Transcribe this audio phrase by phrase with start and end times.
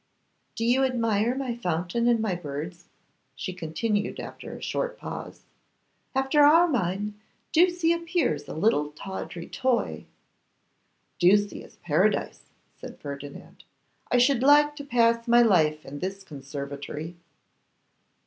[0.55, 2.85] 'Do you admire my fountain and my birds?'
[3.35, 5.43] she continued, after a short pause.
[6.15, 7.13] 'After Armine,
[7.51, 10.05] Ducie appears a little tawdry toy.'
[11.19, 13.63] 'Ducie is Paradise,' said Ferdinand.
[14.09, 17.15] 'I should like to pass my life in this conservatory.